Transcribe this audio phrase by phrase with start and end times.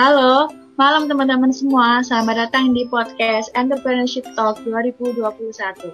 [0.00, 0.48] Halo,
[0.80, 2.00] malam teman-teman semua.
[2.00, 5.92] Selamat datang di podcast Entrepreneurship Talk 2021.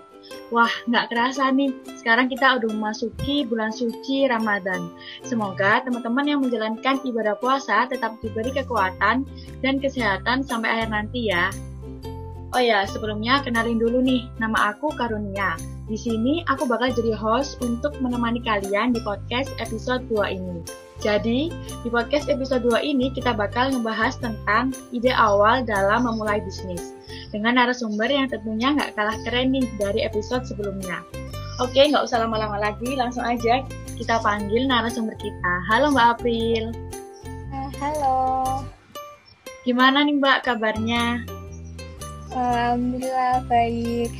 [0.54, 1.74] Wah, nggak kerasa nih.
[1.98, 4.94] Sekarang kita udah memasuki bulan suci Ramadan.
[5.26, 9.26] Semoga teman-teman yang menjalankan ibadah puasa tetap diberi kekuatan
[9.58, 11.50] dan kesehatan sampai akhir nanti ya.
[12.54, 15.58] Oh ya, sebelumnya kenalin dulu nih, nama aku Karunia.
[15.90, 20.85] Di sini aku bakal jadi host untuk menemani kalian di podcast episode 2 ini.
[21.04, 21.52] Jadi,
[21.84, 26.96] di podcast episode 2 ini kita bakal ngebahas tentang ide awal dalam memulai bisnis.
[27.28, 31.04] Dengan narasumber yang tentunya nggak kalah keren nih dari episode sebelumnya.
[31.60, 33.60] Oke, nggak usah lama-lama lagi, langsung aja
[34.00, 35.52] kita panggil narasumber kita.
[35.68, 36.64] Halo Mbak April.
[37.52, 38.16] Uh, halo.
[39.68, 41.28] Gimana nih Mbak kabarnya?
[42.32, 44.12] Alhamdulillah baik.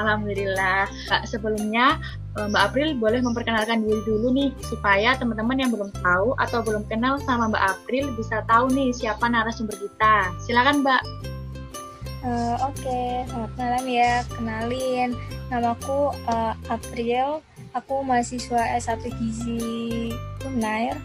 [0.00, 0.88] Alhamdulillah.
[1.08, 6.34] Kak, sebelumnya Eh, Mbak April boleh memperkenalkan diri dulu nih supaya teman-teman yang belum tahu
[6.42, 10.34] atau belum kenal sama Mbak April bisa tahu nih siapa narasumber kita.
[10.42, 11.02] Silakan Mbak.
[12.26, 13.22] Uh, Oke, okay.
[13.30, 14.12] selamat malam ya.
[14.34, 15.10] Kenalin,
[15.46, 17.38] namaku uh, April.
[17.78, 20.10] Aku mahasiswa S1 Gizi
[20.42, 20.98] Unair.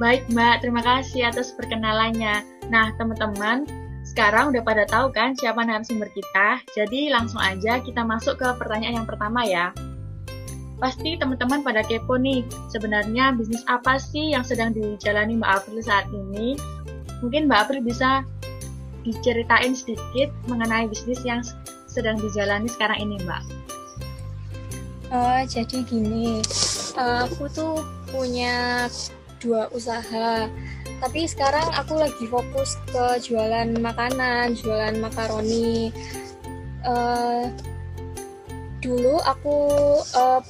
[0.00, 2.40] Baik Mbak, terima kasih atas perkenalannya.
[2.72, 3.68] Nah teman-teman,
[4.00, 6.64] sekarang udah pada tahu kan siapa narasumber kita?
[6.72, 9.76] Jadi langsung aja kita masuk ke pertanyaan yang pertama ya.
[10.80, 12.40] Pasti teman-teman pada kepo nih,
[12.72, 16.56] sebenarnya bisnis apa sih yang sedang dijalani Mbak April saat ini?
[17.20, 18.24] Mungkin Mbak April bisa
[19.04, 21.44] diceritain sedikit mengenai bisnis yang
[21.84, 23.42] sedang dijalani sekarang ini Mbak.
[25.12, 26.40] Oh, jadi gini,
[26.96, 28.88] uh, aku tuh punya
[29.42, 30.48] dua usaha,
[31.04, 35.92] tapi sekarang aku lagi fokus ke jualan makanan, jualan makaroni.
[36.88, 37.52] Uh,
[38.80, 39.56] dulu aku
[40.16, 40.40] uh,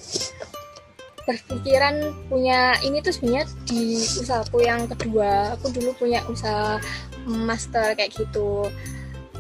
[1.29, 5.55] berpikiran punya ini tuh sebenarnya di usahaku yang kedua.
[5.59, 6.81] Aku dulu punya usaha
[7.29, 8.67] master kayak gitu.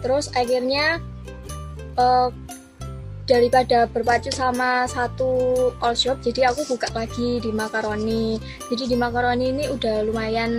[0.03, 1.03] Terus akhirnya
[1.99, 2.31] uh,
[3.31, 9.55] daripada berpacu sama satu all shop jadi aku buka lagi di makaroni jadi di makaroni
[9.55, 10.51] ini udah lumayan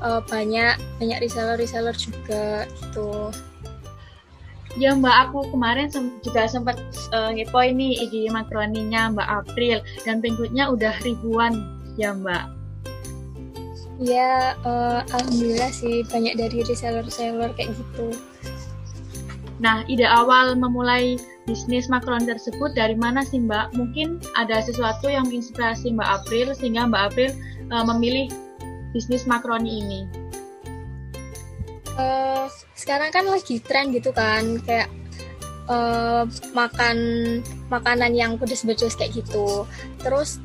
[0.00, 3.28] uh, banyak banyak reseller reseller juga gitu
[4.80, 6.80] Ya Mbak, aku kemarin sem juga sempat
[7.12, 11.60] uh, ngepo ini IG makroninya Mbak April dan pengikutnya udah ribuan
[12.00, 12.44] ya Mbak.
[14.00, 18.16] Ya, uh, alhamdulillah sih banyak dari reseller-reseller kayak gitu.
[19.62, 23.76] Nah, ide awal memulai bisnis makroni tersebut dari mana sih Mbak?
[23.76, 27.30] Mungkin ada sesuatu yang menginspirasi Mbak April sehingga Mbak April
[27.70, 28.32] uh, memilih
[28.96, 30.21] bisnis makroni ini.
[31.92, 34.88] Uh, sekarang kan lagi tren gitu kan kayak
[35.68, 36.24] uh,
[36.56, 36.96] makan
[37.68, 39.68] makanan yang pedes-pedes kayak gitu.
[40.00, 40.40] Terus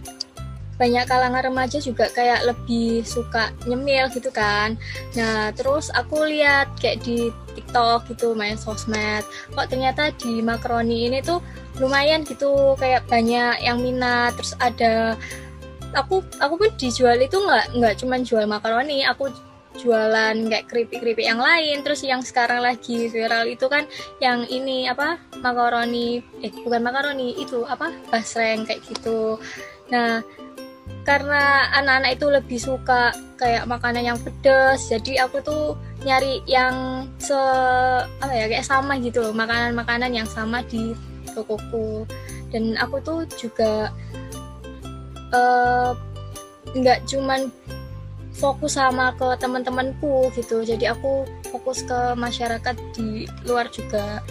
[0.78, 4.78] banyak kalangan remaja juga kayak lebih suka nyemil gitu kan.
[5.18, 9.26] Nah terus aku lihat kayak di TikTok gitu main sosmed
[9.58, 11.42] kok ternyata di makaroni ini tuh
[11.82, 14.38] lumayan gitu kayak banyak yang minat.
[14.38, 15.18] Terus ada
[15.98, 19.34] aku aku pun dijual itu nggak nggak cuma jual makaroni aku
[19.78, 23.86] jualan kayak keripik-keripik yang lain terus yang sekarang lagi viral itu kan
[24.20, 29.38] yang ini apa makaroni eh bukan makaroni itu apa basreng kayak gitu.
[29.94, 30.26] Nah
[31.08, 37.38] karena anak-anak itu lebih suka kayak makanan yang pedas jadi aku tuh nyari yang se
[38.20, 40.92] apa ya kayak sama gitu makanan-makanan yang sama di
[41.32, 42.04] tokoku.
[42.52, 43.92] Dan aku tuh juga
[46.76, 47.52] nggak uh, cuman
[48.38, 54.22] fokus sama ke teman-temanku gitu jadi aku fokus ke masyarakat di luar juga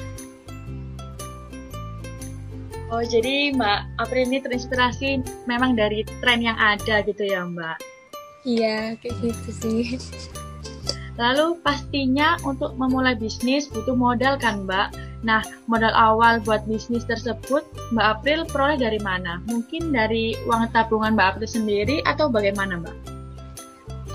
[2.86, 5.18] Oh jadi Mbak April ini terinspirasi
[5.50, 7.82] memang dari tren yang ada gitu ya Mbak?
[8.46, 9.84] Iya kayak gitu sih.
[11.18, 14.94] Lalu pastinya untuk memulai bisnis butuh modal kan Mbak?
[15.26, 19.42] Nah modal awal buat bisnis tersebut Mbak April peroleh dari mana?
[19.50, 23.15] Mungkin dari uang tabungan Mbak April sendiri atau bagaimana Mbak?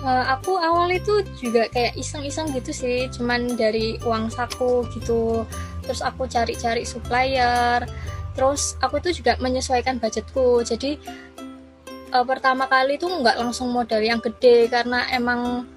[0.04, 5.46] Uh, aku awal itu juga kayak iseng-iseng gitu sih cuman dari uang saku gitu.
[5.86, 7.86] Terus aku cari-cari supplier
[8.32, 10.64] terus aku tuh juga menyesuaikan budgetku.
[10.64, 10.98] Jadi
[12.14, 15.68] uh, pertama kali tuh nggak langsung modal yang gede karena emang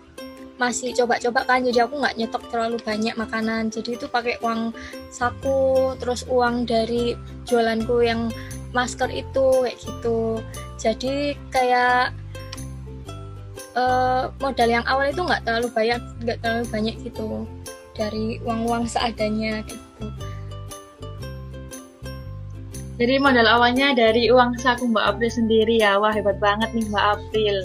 [0.55, 3.75] masih coba-coba kan jadi aku nggak nyetok terlalu banyak makanan.
[3.75, 4.71] Jadi itu pakai uang
[5.11, 8.31] saku terus uang dari jualanku yang
[8.71, 10.39] masker itu kayak gitu.
[10.79, 12.15] Jadi kayak
[13.75, 17.29] uh, modal yang awal itu nggak terlalu banyak nggak terlalu banyak gitu
[17.95, 20.05] dari uang-uang seadanya gitu
[22.95, 27.07] jadi modal awalnya dari uang saku Mbak April sendiri ya wah hebat banget nih Mbak
[27.19, 27.57] April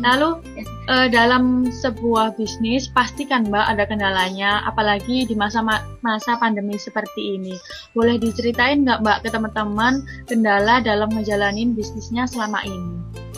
[0.00, 0.40] Lalu
[0.88, 5.60] uh, dalam sebuah bisnis pastikan Mbak ada kendalanya, apalagi di masa
[6.00, 7.54] masa pandemi seperti ini.
[7.92, 13.28] Boleh diceritain nggak Mbak ke teman-teman kendala dalam ngejalanin bisnisnya selama ini?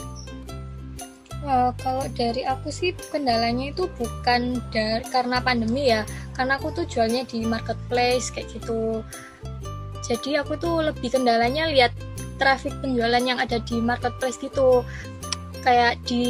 [1.43, 6.07] Uh, kalau dari aku sih kendalanya itu bukan dari karena pandemi ya,
[6.39, 9.03] karena aku tuh jualnya di marketplace kayak gitu.
[10.07, 11.91] Jadi aku tuh lebih kendalanya lihat
[12.39, 14.87] traffic penjualan yang ada di marketplace gitu.
[15.67, 16.27] Kayak di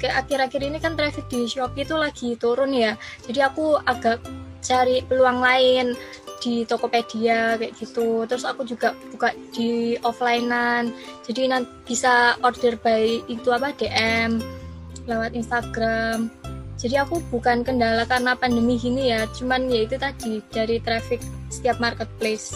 [0.00, 2.96] kayak akhir-akhir ini kan traffic di Shopee itu lagi turun ya.
[3.28, 4.24] Jadi aku agak
[4.64, 5.92] cari peluang lain
[6.38, 8.24] di Tokopedia kayak gitu.
[8.26, 10.90] Terus aku juga buka di offlinean.
[11.26, 14.40] Jadi nanti bisa order by itu apa DM
[15.06, 16.30] lewat Instagram.
[16.78, 19.26] Jadi aku bukan kendala karena pandemi gini ya.
[19.34, 21.18] Cuman ya itu tadi dari traffic
[21.50, 22.54] setiap marketplace.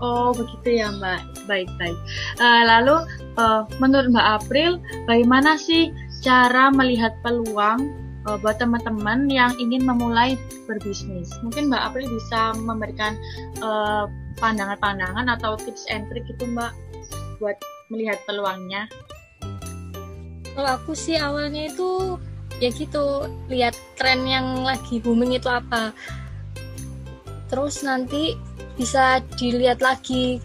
[0.00, 1.98] Oh begitu ya Mbak, baik-baik.
[2.40, 2.96] Uh, lalu
[3.36, 5.92] uh, menurut Mbak April, bagaimana sih
[6.24, 10.34] cara melihat peluang uh, buat teman-teman yang ingin memulai
[10.66, 11.30] berbisnis?
[11.44, 13.14] Mungkin Mbak April bisa memberikan
[14.40, 16.72] pandangan-pandangan uh, atau tips and trick itu Mbak
[17.38, 17.56] buat
[17.88, 18.90] melihat peluangnya.
[20.52, 22.20] Kalau aku sih awalnya itu
[22.60, 25.94] ya gitu lihat tren yang lagi booming itu apa.
[27.48, 28.36] Terus nanti
[28.76, 30.40] bisa dilihat lagi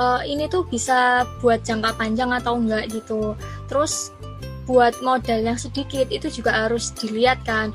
[0.00, 3.36] uh, ini tuh bisa buat jangka panjang atau enggak gitu
[3.68, 4.12] terus
[4.70, 7.74] buat modal yang sedikit itu juga harus dilihat kan.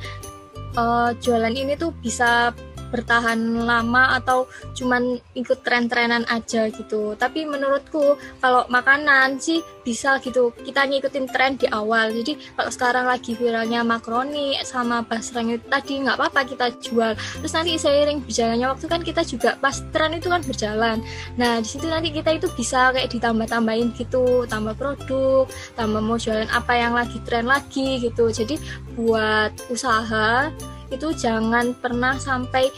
[0.80, 2.56] Uh, jualan ini tuh bisa
[2.92, 7.14] bertahan lama atau cuman ikut tren-trenan aja gitu.
[7.18, 10.50] Tapi menurutku kalau makanan sih bisa gitu.
[10.66, 12.12] Kita ngikutin tren di awal.
[12.12, 17.14] Jadi kalau sekarang lagi viralnya makaroni sama basreng itu tadi nggak apa-apa kita jual.
[17.16, 20.98] Terus nanti seiring berjalannya waktu kan kita juga pas tren itu kan berjalan.
[21.38, 24.50] Nah di situ nanti kita itu bisa kayak ditambah-tambahin gitu.
[24.50, 25.46] Tambah produk
[25.78, 28.30] tambah mau jualan apa yang lagi tren lagi gitu.
[28.34, 28.58] Jadi
[28.98, 30.50] buat usaha
[30.92, 32.70] itu jangan pernah sampai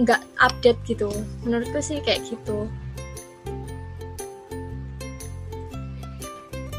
[0.00, 1.12] nggak update gitu.
[1.44, 2.68] Menurutku sih kayak gitu.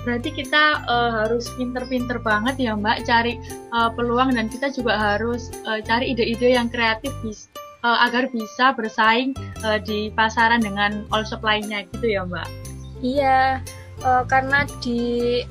[0.03, 3.39] Berarti kita uh, harus pinter-pinter banget ya mbak cari
[3.71, 7.47] uh, peluang dan kita juga harus uh, cari ide-ide yang kreatif bis,
[7.87, 9.31] uh, agar bisa bersaing
[9.63, 12.51] uh, di pasaran dengan all supply-nya gitu ya mbak?
[12.99, 13.63] Iya
[14.03, 15.41] uh, karena di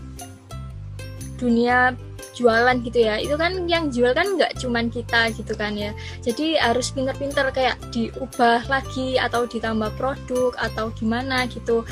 [1.40, 1.96] dunia
[2.37, 3.20] jualan gitu ya.
[3.20, 5.93] Itu kan yang jual kan nggak cuman kita gitu kan ya.
[6.25, 11.84] Jadi harus pinter-pinter kayak diubah lagi atau ditambah produk atau gimana gitu.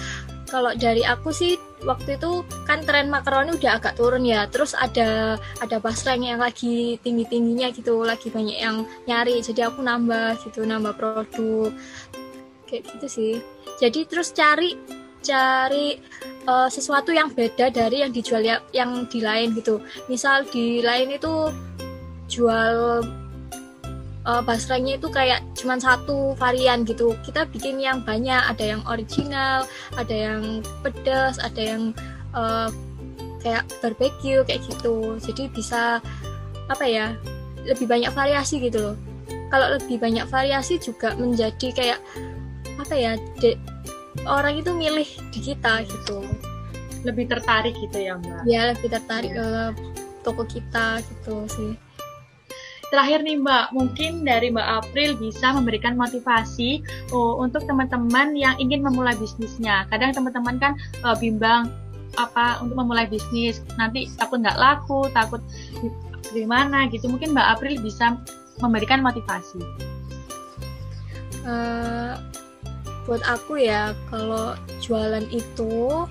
[0.51, 1.55] Kalau dari aku sih
[1.87, 4.51] waktu itu kan tren makaroni udah agak turun ya.
[4.51, 9.39] Terus ada ada basreng yang lagi tinggi tingginya gitu lagi banyak yang nyari.
[9.39, 11.71] Jadi aku nambah gitu nambah produk.
[12.67, 13.35] Kayak gitu sih.
[13.79, 16.01] Jadi terus cari cari
[16.49, 19.81] uh, sesuatu yang beda dari yang dijual ya, yang di lain gitu.
[20.09, 21.53] Misal di lain itu
[22.31, 23.05] jual
[24.25, 27.13] uh, basrengnya itu kayak cuma satu varian gitu.
[27.25, 31.83] Kita bikin yang banyak ada yang original ada yang pedas ada yang
[32.33, 32.69] uh,
[33.45, 35.17] kayak barbecue kayak gitu.
[35.21, 35.99] Jadi bisa
[36.71, 37.17] apa ya
[37.67, 38.97] lebih banyak variasi gitu loh.
[39.51, 42.01] Kalau lebih banyak variasi juga menjadi kayak
[42.79, 43.13] apa ya
[44.27, 46.25] orang itu milih di kita gitu.
[47.07, 48.45] Lebih tertarik gitu ya mbak?
[48.45, 49.41] Ya lebih tertarik ya.
[49.41, 49.49] ke
[50.21, 51.73] toko kita gitu sih.
[52.91, 56.83] Terakhir nih mbak mungkin dari mbak April bisa memberikan motivasi
[57.15, 59.87] oh, untuk teman-teman yang ingin memulai bisnisnya.
[59.89, 60.73] Kadang teman-teman kan
[61.07, 61.71] uh, bimbang
[62.19, 63.63] apa untuk memulai bisnis.
[63.79, 65.41] Nanti takut nggak laku takut
[66.35, 67.07] gimana gitu.
[67.07, 68.19] Mungkin mbak April bisa
[68.59, 69.63] memberikan motivasi.
[71.41, 72.19] Uh,
[73.11, 76.07] buat aku ya kalau jualan itu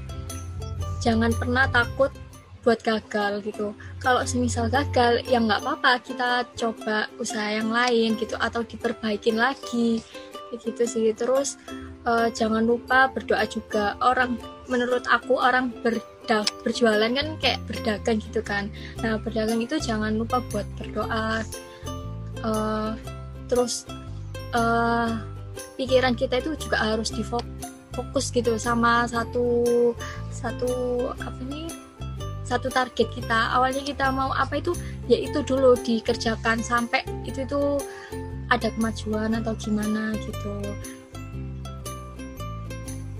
[1.00, 2.12] jangan pernah takut
[2.60, 3.72] buat gagal gitu.
[4.04, 10.04] Kalau semisal gagal ya nggak apa-apa kita coba usaha yang lain gitu atau diperbaikin lagi.
[10.52, 11.16] Gitu sih.
[11.16, 11.56] Terus
[12.04, 13.96] uh, jangan lupa berdoa juga.
[14.04, 14.36] Orang
[14.68, 18.68] menurut aku orang berda berjualan kan kayak berdagang gitu kan.
[19.00, 21.48] Nah berdagang itu jangan lupa buat berdoa.
[22.44, 22.92] Uh,
[23.48, 23.88] terus
[24.52, 25.39] uh,
[25.78, 29.64] pikiran kita itu juga harus difokus gitu sama satu
[30.34, 30.72] satu
[31.16, 31.68] apa nih?
[32.44, 33.54] Satu target kita.
[33.54, 34.74] Awalnya kita mau apa itu?
[35.06, 37.62] Ya itu dulu dikerjakan sampai itu itu
[38.50, 40.56] ada kemajuan atau gimana gitu.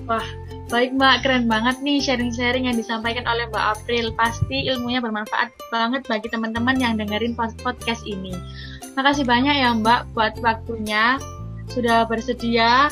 [0.10, 0.26] Wah
[0.74, 1.22] baik mbak.
[1.26, 4.10] Keren banget nih sharing-sharing yang disampaikan oleh mbak April.
[4.18, 8.34] Pasti ilmunya bermanfaat banget bagi teman-teman yang dengerin podcast ini.
[8.98, 11.22] Makasih banyak ya mbak buat waktunya
[11.72, 12.90] sudah bersedia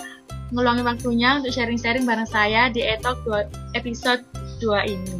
[0.56, 3.20] ngeluangin waktunya untuk sharing-sharing bareng saya di Etok
[3.76, 4.24] episode
[4.64, 5.16] 2 ini.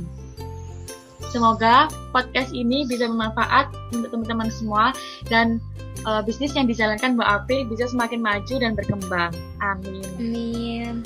[1.28, 4.96] Semoga podcast ini bisa bermanfaat untuk teman-teman semua
[5.28, 5.60] dan
[6.08, 9.36] uh, bisnis yang dijalankan Mbak Api bisa semakin maju dan berkembang.
[9.60, 10.08] Amin.
[10.16, 11.04] Amin.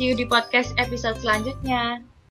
[0.00, 2.00] See you di podcast episode selanjutnya.